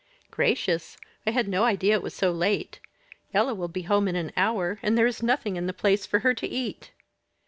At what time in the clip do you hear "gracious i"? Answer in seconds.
0.31-1.29